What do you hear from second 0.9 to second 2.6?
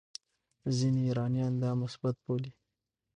ایرانیان دا مثبت بولي.